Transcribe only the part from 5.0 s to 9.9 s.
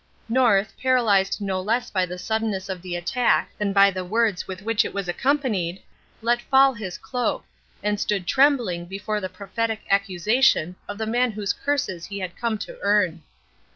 accompanied, let fall his cloak, and stood trembling before the prophetic